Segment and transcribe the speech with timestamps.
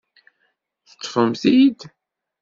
[0.89, 1.79] Teṭṭfem-t-id?